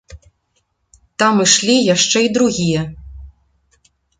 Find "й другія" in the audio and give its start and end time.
2.25-2.81